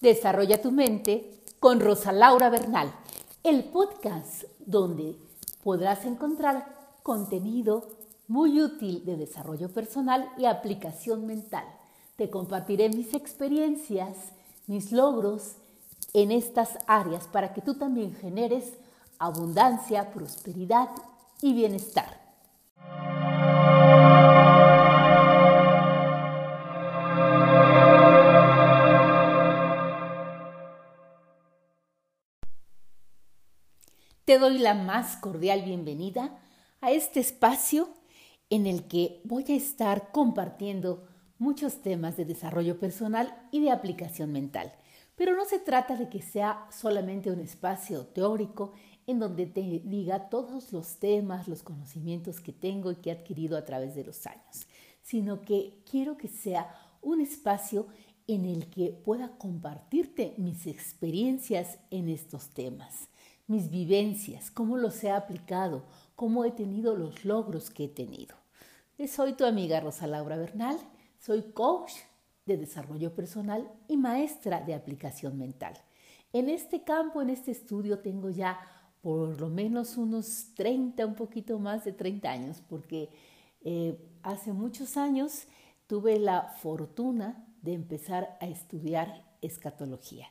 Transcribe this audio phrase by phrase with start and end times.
[0.00, 2.92] Desarrolla tu mente con Rosa Laura Bernal,
[3.42, 5.16] el podcast donde
[5.64, 6.66] podrás encontrar
[7.02, 7.88] contenido
[8.28, 11.64] muy útil de desarrollo personal y aplicación mental.
[12.16, 14.16] Te compartiré mis experiencias,
[14.66, 15.56] mis logros
[16.12, 18.74] en estas áreas para que tú también generes
[19.18, 20.90] abundancia, prosperidad
[21.40, 22.25] y bienestar.
[34.26, 36.36] Te doy la más cordial bienvenida
[36.80, 37.88] a este espacio
[38.50, 41.06] en el que voy a estar compartiendo
[41.38, 44.72] muchos temas de desarrollo personal y de aplicación mental.
[45.14, 48.72] Pero no se trata de que sea solamente un espacio teórico
[49.06, 53.56] en donde te diga todos los temas, los conocimientos que tengo y que he adquirido
[53.56, 54.66] a través de los años,
[55.02, 57.86] sino que quiero que sea un espacio
[58.26, 63.08] en el que pueda compartirte mis experiencias en estos temas
[63.46, 68.36] mis vivencias, cómo los he aplicado, cómo he tenido los logros que he tenido.
[69.08, 70.78] Soy tu amiga Rosa Laura Bernal,
[71.18, 71.92] soy coach
[72.46, 75.74] de desarrollo personal y maestra de aplicación mental.
[76.32, 78.58] En este campo, en este estudio, tengo ya
[79.02, 83.10] por lo menos unos 30, un poquito más de 30 años, porque
[83.62, 85.46] eh, hace muchos años
[85.86, 90.28] tuve la fortuna de empezar a estudiar escatología.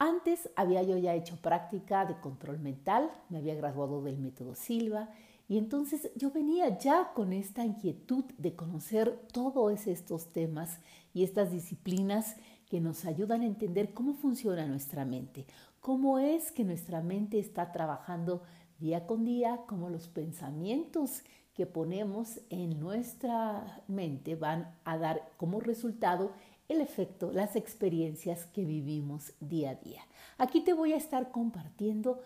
[0.00, 5.10] Antes había yo ya hecho práctica de control mental, me había graduado del método Silva
[5.48, 10.78] y entonces yo venía ya con esta inquietud de conocer todos estos temas
[11.12, 12.36] y estas disciplinas
[12.68, 15.46] que nos ayudan a entender cómo funciona nuestra mente,
[15.80, 18.42] cómo es que nuestra mente está trabajando
[18.78, 21.22] día con día, cómo los pensamientos
[21.54, 26.30] que ponemos en nuestra mente van a dar como resultado
[26.68, 30.02] el efecto, las experiencias que vivimos día a día.
[30.36, 32.20] Aquí te voy a estar compartiendo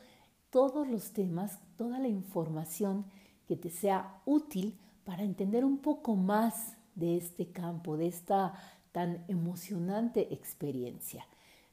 [0.51, 3.07] todos los temas, toda la información
[3.47, 8.55] que te sea útil para entender un poco más de este campo, de esta
[8.93, 11.27] tan emocionante experiencia.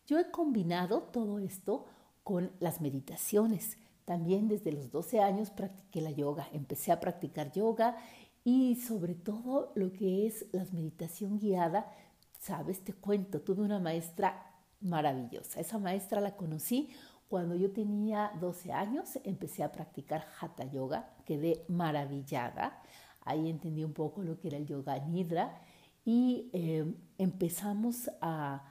[0.07, 1.85] Yo he combinado todo esto
[2.23, 3.77] con las meditaciones.
[4.05, 7.97] También desde los 12 años practiqué la yoga, empecé a practicar yoga
[8.43, 11.91] y sobre todo lo que es la meditación guiada
[12.39, 15.59] Sabes, te cuento, tuve una maestra maravillosa.
[15.59, 16.89] Esa maestra la conocí
[17.27, 22.81] cuando yo tenía 12 años, empecé a practicar Hatha Yoga, quedé maravillada.
[23.21, 25.61] Ahí entendí un poco lo que era el yoga nidra
[26.03, 28.63] y eh, empezamos a,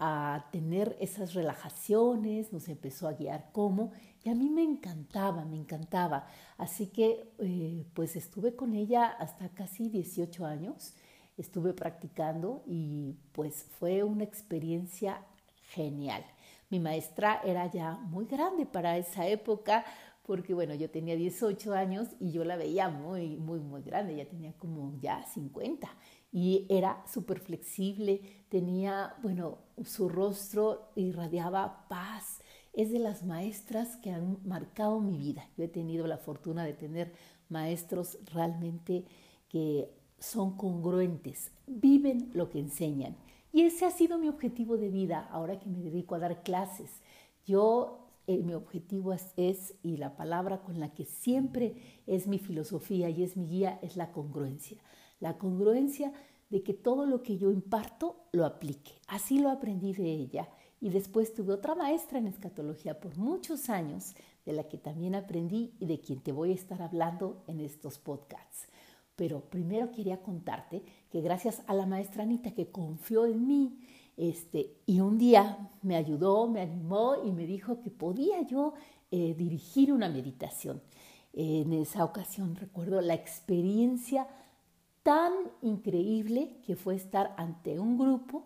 [0.00, 3.92] a, tener esas relajaciones, nos empezó a guiar cómo,
[4.24, 6.26] y a mí me encantaba, me encantaba.
[6.56, 10.96] Así que eh, pues estuve con ella hasta casi 18 años
[11.36, 15.24] estuve practicando y pues fue una experiencia
[15.72, 16.24] genial.
[16.70, 19.84] Mi maestra era ya muy grande para esa época
[20.26, 24.24] porque bueno, yo tenía 18 años y yo la veía muy, muy, muy grande, ya
[24.24, 25.88] tenía como ya 50
[26.32, 32.40] y era súper flexible, tenía, bueno, su rostro irradiaba paz.
[32.72, 35.48] Es de las maestras que han marcado mi vida.
[35.56, 37.12] Yo he tenido la fortuna de tener
[37.48, 39.04] maestros realmente
[39.48, 43.16] que son congruentes, viven lo que enseñan.
[43.52, 46.90] Y ese ha sido mi objetivo de vida ahora que me dedico a dar clases.
[47.46, 53.10] Yo, eh, mi objetivo es, y la palabra con la que siempre es mi filosofía
[53.10, 54.78] y es mi guía, es la congruencia.
[55.20, 56.12] La congruencia
[56.50, 58.92] de que todo lo que yo imparto lo aplique.
[59.06, 60.48] Así lo aprendí de ella.
[60.80, 64.14] Y después tuve otra maestra en escatología por muchos años,
[64.44, 67.98] de la que también aprendí y de quien te voy a estar hablando en estos
[67.98, 68.68] podcasts.
[69.16, 73.78] Pero primero quería contarte que gracias a la maestra Anita que confió en mí,
[74.16, 78.74] este, y un día me ayudó, me animó y me dijo que podía yo
[79.10, 80.80] eh, dirigir una meditación.
[81.32, 84.28] En esa ocasión recuerdo la experiencia
[85.02, 85.32] tan
[85.62, 88.44] increíble que fue estar ante un grupo.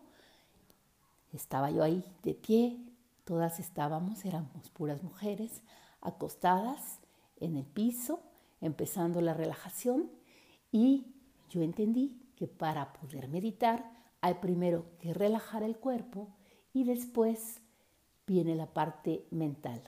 [1.33, 2.79] Estaba yo ahí de pie,
[3.25, 5.63] todas estábamos, éramos puras mujeres,
[6.01, 6.99] acostadas
[7.41, 8.21] en el piso,
[8.61, 10.11] empezando la relajación
[10.71, 11.15] y
[11.51, 16.29] yo entendí que para poder meditar hay primero que relajar el cuerpo
[16.73, 17.61] y después
[18.27, 19.83] viene la parte mental.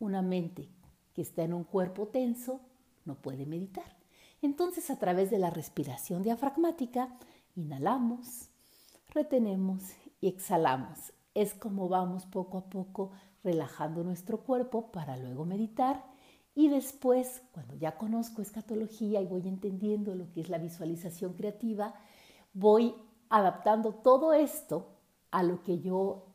[0.00, 0.68] una mente
[1.12, 2.60] que está en un cuerpo tenso
[3.04, 3.96] no puede meditar.
[4.42, 7.16] Entonces a través de la respiración diafragmática
[7.56, 8.48] inhalamos,
[9.12, 9.82] retenemos
[10.20, 11.12] y exhalamos.
[11.34, 13.10] Es como vamos poco a poco
[13.42, 16.04] relajando nuestro cuerpo para luego meditar
[16.58, 21.94] y después, cuando ya conozco escatología y voy entendiendo lo que es la visualización creativa,
[22.52, 22.96] voy
[23.28, 24.88] adaptando todo esto
[25.30, 26.34] a lo que yo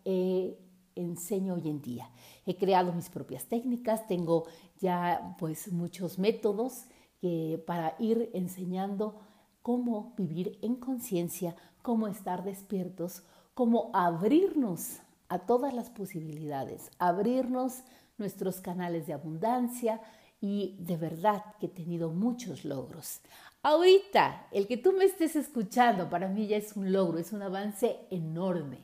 [0.95, 2.09] enseño hoy en día.
[2.45, 4.45] He creado mis propias técnicas, tengo
[4.79, 6.85] ya pues muchos métodos
[7.19, 9.19] que, para ir enseñando
[9.61, 13.23] cómo vivir en conciencia, cómo estar despiertos,
[13.53, 17.83] cómo abrirnos a todas las posibilidades, abrirnos
[18.17, 20.01] nuestros canales de abundancia
[20.41, 23.21] y de verdad que he tenido muchos logros.
[23.61, 27.41] Ahorita, el que tú me estés escuchando, para mí ya es un logro, es un
[27.41, 28.79] avance enorme.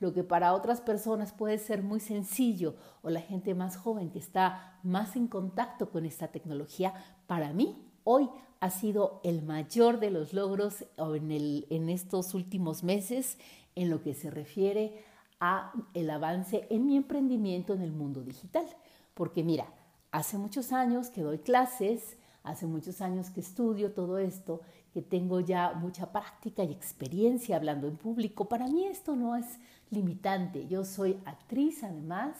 [0.00, 4.18] Lo que para otras personas puede ser muy sencillo o la gente más joven que
[4.18, 6.92] está más en contacto con esta tecnología,
[7.26, 8.28] para mí hoy
[8.60, 11.30] ha sido el mayor de los logros en,
[11.70, 13.38] en estos últimos meses
[13.74, 15.04] en lo que se refiere
[15.40, 18.66] a el avance en mi emprendimiento en el mundo digital.
[19.14, 19.66] Porque mira,
[20.10, 24.60] hace muchos años que doy clases, hace muchos años que estudio todo esto,
[24.92, 28.48] que tengo ya mucha práctica y experiencia hablando en público.
[28.48, 29.58] Para mí esto no es
[29.90, 30.66] limitante.
[30.66, 32.36] Yo soy actriz además,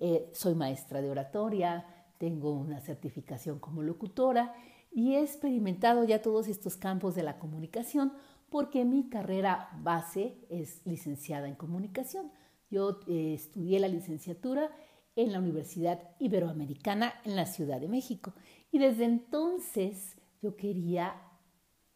[0.00, 1.86] eh, soy maestra de oratoria,
[2.18, 4.54] tengo una certificación como locutora
[4.92, 8.12] y he experimentado ya todos estos campos de la comunicación
[8.50, 12.30] porque mi carrera base es licenciada en comunicación.
[12.70, 14.70] Yo eh, estudié la licenciatura
[15.16, 18.34] en la Universidad Iberoamericana en la Ciudad de México
[18.72, 21.14] y desde entonces yo quería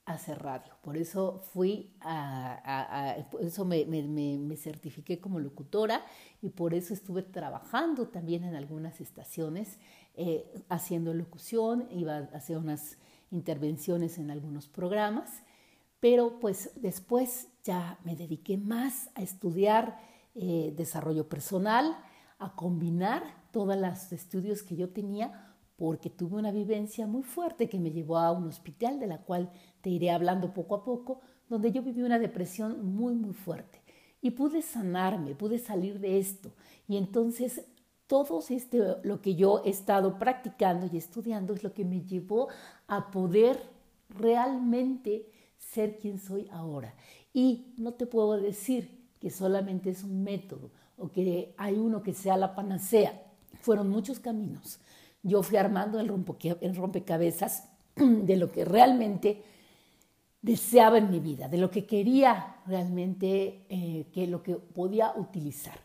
[0.09, 0.73] hacer radio.
[0.83, 6.05] Por eso fui a, eso me, me, certifiqué como locutora
[6.41, 9.79] y por eso estuve trabajando también en algunas estaciones
[10.15, 12.99] eh, haciendo locución, iba a hacer unas
[13.31, 15.43] intervenciones en algunos programas,
[16.01, 19.99] pero pues después ya me dediqué más a estudiar
[20.35, 21.97] eh, desarrollo personal,
[22.39, 25.49] a combinar todos los estudios que yo tenía
[25.79, 29.51] porque tuve una vivencia muy fuerte que me llevó a un hospital, de la cual
[29.81, 33.81] te iré hablando poco a poco, donde yo viví una depresión muy, muy fuerte.
[34.21, 36.51] Y pude sanarme, pude salir de esto.
[36.89, 37.65] Y entonces
[38.09, 42.49] todo este, lo que yo he estado practicando y estudiando es lo que me llevó
[42.89, 43.63] a poder
[44.09, 46.95] realmente ser quien soy ahora.
[47.33, 52.15] Y no te puedo decir que solamente es un método o que hay uno que
[52.15, 53.23] sea la panacea.
[53.61, 54.81] Fueron muchos caminos
[55.23, 56.09] yo fui armando el,
[56.77, 59.43] rompecabezas de lo que realmente
[60.41, 65.79] deseaba en mi vida, de lo que quería realmente, eh, que lo que podía utilizar.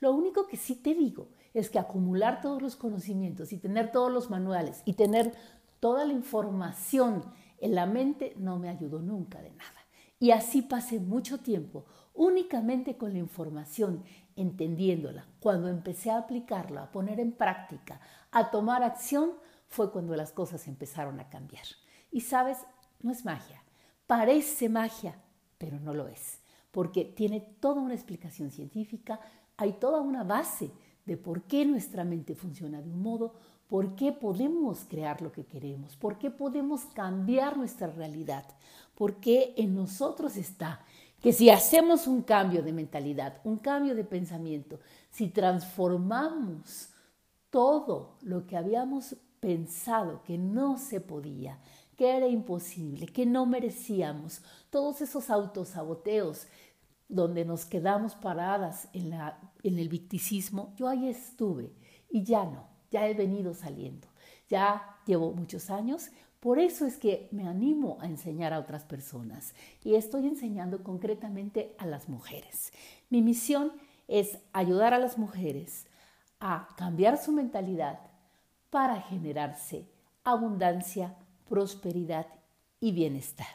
[0.00, 4.12] Lo único que sí te digo es que acumular todos los conocimientos y tener todos
[4.12, 5.32] los manuales y tener
[5.78, 7.24] toda la información
[7.60, 9.80] en la mente no me ayudó nunca de nada.
[10.18, 14.04] Y así pasé mucho tiempo únicamente con la información,
[14.36, 15.26] entendiéndola.
[15.40, 19.32] Cuando empecé a aplicarla, a poner en práctica, a tomar acción,
[19.68, 21.64] fue cuando las cosas empezaron a cambiar.
[22.10, 22.58] Y sabes,
[23.00, 23.62] no es magia.
[24.06, 25.22] Parece magia,
[25.56, 26.40] pero no lo es,
[26.70, 29.20] porque tiene toda una explicación científica,
[29.56, 30.72] hay toda una base
[31.06, 33.34] de por qué nuestra mente funciona de un modo,
[33.70, 38.44] por qué podemos crear lo que queremos, por qué podemos cambiar nuestra realidad,
[38.96, 40.84] por qué en nosotros está
[41.20, 44.80] que si hacemos un cambio de mentalidad, un cambio de pensamiento,
[45.10, 46.88] si transformamos
[47.50, 51.60] todo lo que habíamos pensado que no se podía,
[51.96, 56.48] que era imposible, que no merecíamos, todos esos autosaboteos
[57.08, 61.72] donde nos quedamos paradas en el victicismo, yo ahí estuve
[62.08, 64.08] y ya no, ya he venido saliendo.
[64.48, 69.54] Ya llevo muchos años, por eso es que me animo a enseñar a otras personas
[69.84, 72.72] y estoy enseñando concretamente a las mujeres.
[73.10, 73.72] Mi misión
[74.08, 75.86] es ayudar a las mujeres
[76.40, 78.00] a cambiar su mentalidad
[78.70, 79.86] para generarse
[80.24, 81.14] abundancia,
[81.48, 82.26] prosperidad
[82.80, 83.54] y bienestar.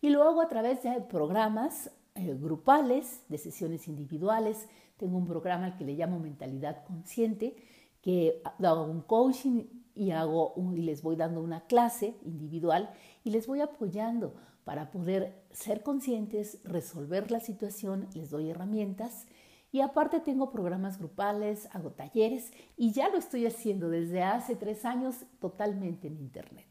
[0.00, 4.68] Y lo hago a través de programas eh, grupales, de sesiones individuales.
[4.96, 7.56] Tengo un programa al que le llamo Mentalidad Consciente,
[8.04, 12.90] que hago un coaching y, hago y les voy dando una clase individual
[13.24, 14.34] y les voy apoyando
[14.64, 19.24] para poder ser conscientes, resolver la situación, les doy herramientas
[19.72, 24.84] y aparte tengo programas grupales, hago talleres y ya lo estoy haciendo desde hace tres
[24.84, 26.68] años totalmente en Internet.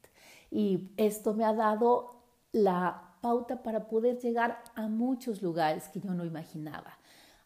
[0.52, 2.22] Y esto me ha dado
[2.52, 7.00] la pauta para poder llegar a muchos lugares que yo no imaginaba.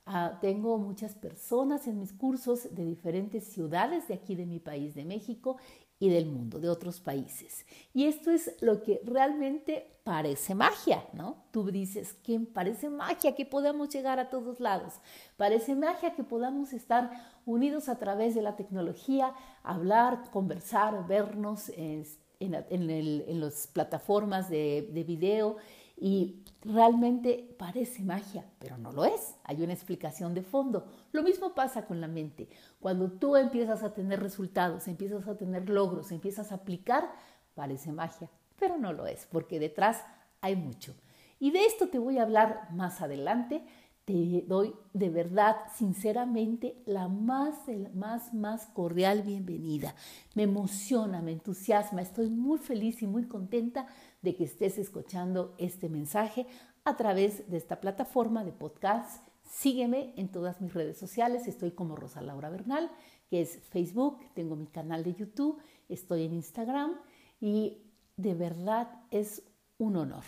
[0.10, 4.96] Ah, tengo muchas personas en mis cursos de diferentes ciudades de aquí de mi país,
[4.96, 5.58] de México
[6.00, 7.66] y del mundo, de otros países.
[7.94, 11.44] Y esto es lo que realmente parece magia, ¿no?
[11.52, 14.94] Tú dices, ¿qué parece magia que podamos llegar a todos lados?
[15.36, 17.12] Parece magia que podamos estar
[17.46, 22.06] unidos a través de la tecnología, hablar, conversar, vernos en,
[22.40, 25.58] en, las plataformas de, de video
[26.00, 29.36] Y realmente parece magia, pero no lo es.
[29.44, 30.86] Hay una explicación de fondo.
[31.12, 32.50] Lo mismo pasa con la mente.
[32.80, 37.12] Cuando tú empiezas a tener resultados, empiezas a tener logros, empiezas a aplicar,
[37.56, 40.04] parece magia, pero no lo es, porque detrás
[40.42, 40.94] hay mucho.
[41.40, 43.64] Y de esto te voy a hablar más adelante.
[44.06, 47.56] Te doy de verdad, sinceramente, la más,
[47.94, 49.96] más, más cordial bienvenida.
[50.34, 53.88] Me emociona, me entusiasma, estoy muy feliz y muy contenta
[54.22, 56.48] de que estés escuchando este mensaje
[56.84, 59.28] a través de esta plataforma de podcast.
[59.44, 62.90] Sígueme en todas mis redes sociales, estoy como Rosa Laura Bernal,
[63.30, 67.00] que es Facebook, tengo mi canal de YouTube, estoy en Instagram
[67.40, 67.78] y
[68.16, 69.44] de verdad es
[69.78, 70.24] un honor.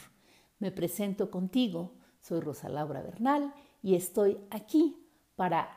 [0.60, 4.96] Me presento contigo, soy Rosa Laura Bernal y estoy aquí
[5.36, 5.69] para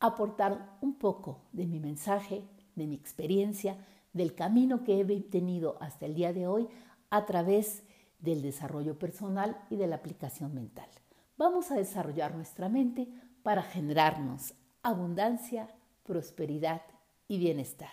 [0.00, 2.42] aportar un poco de mi mensaje,
[2.74, 6.68] de mi experiencia, del camino que he tenido hasta el día de hoy
[7.10, 7.82] a través
[8.18, 10.88] del desarrollo personal y de la aplicación mental.
[11.36, 13.08] Vamos a desarrollar nuestra mente
[13.42, 15.68] para generarnos abundancia,
[16.04, 16.82] prosperidad
[17.28, 17.92] y bienestar.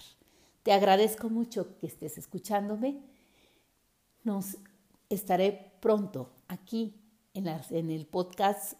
[0.64, 3.00] Te agradezco mucho que estés escuchándome.
[4.24, 4.58] Nos
[5.10, 6.96] estaré pronto aquí
[7.36, 7.48] en,
[7.92, 8.74] el podcast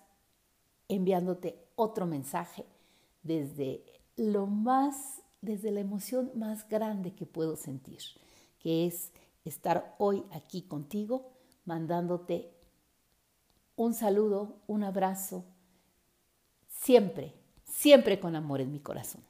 [0.88, 2.66] enviándote otro mensaje
[3.22, 3.84] desde
[4.16, 8.00] lo más, desde la emoción más grande que puedo sentir,
[8.60, 9.12] que es
[9.46, 11.32] estar hoy aquí contigo,
[11.66, 12.52] mandándote
[13.76, 15.46] un saludo, un abrazo,
[16.68, 17.34] siempre,
[17.64, 19.24] siempre con amor en mi corazón.